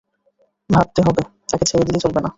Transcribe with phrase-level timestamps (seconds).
[0.69, 2.29] ভাবতে হবে, তাকে ছেড়ে দিলে চলবে না।